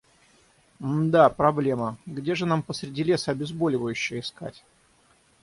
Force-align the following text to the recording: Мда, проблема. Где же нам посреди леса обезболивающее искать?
Мда, 0.79 1.29
проблема. 1.29 1.99
Где 2.07 2.33
же 2.33 2.47
нам 2.47 2.63
посреди 2.63 3.03
леса 3.03 3.29
обезболивающее 3.33 4.21
искать? 4.21 4.63